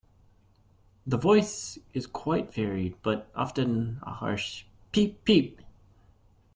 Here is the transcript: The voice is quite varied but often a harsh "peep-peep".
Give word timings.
The 1.05 1.15
voice 1.19 1.77
is 1.93 2.07
quite 2.07 2.51
varied 2.51 2.95
but 3.03 3.29
often 3.35 3.99
a 4.01 4.09
harsh 4.13 4.63
"peep-peep". 4.91 5.61